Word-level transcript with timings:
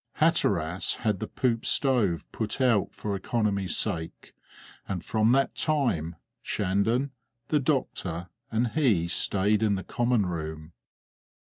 Hatteras 0.13 0.95
had 1.01 1.19
the 1.19 1.27
poop 1.27 1.63
stove 1.63 2.25
put 2.31 2.59
out 2.59 2.95
for 2.95 3.15
economy's 3.15 3.77
sake, 3.77 4.33
and 4.87 5.03
from 5.05 5.31
that 5.33 5.53
time 5.53 6.15
Shandon, 6.41 7.11
the 7.49 7.59
doctor, 7.59 8.29
and 8.51 8.69
he 8.69 9.07
stayed 9.07 9.61
in 9.61 9.75
the 9.75 9.83
common 9.83 10.25
room. 10.25 10.71